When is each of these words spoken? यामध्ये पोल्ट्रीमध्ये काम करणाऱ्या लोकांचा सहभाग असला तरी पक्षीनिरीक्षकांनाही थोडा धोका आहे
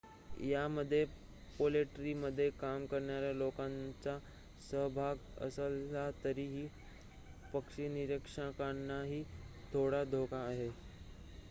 यामध्ये 0.41 1.03
पोल्ट्रीमध्ये 1.57 2.49
काम 2.51 2.85
करणाऱ्या 2.85 3.31
लोकांचा 3.33 4.17
सहभाग 4.61 5.43
असला 5.45 6.09
तरी 6.23 6.67
पक्षीनिरीक्षकांनाही 7.53 9.23
थोडा 9.73 10.03
धोका 10.05 10.45
आहे 10.45 10.69